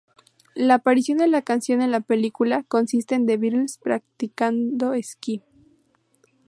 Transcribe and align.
La 0.55 0.73
aparición 0.73 1.19
de 1.19 1.27
la 1.27 1.43
canción 1.43 1.79
en 1.83 1.91
la 1.91 1.99
película 2.01 2.63
consiste 2.63 3.13
en 3.13 3.27
The 3.27 3.37
Beatles 3.37 3.77
practicando 3.77 4.93
esquí. 4.93 5.43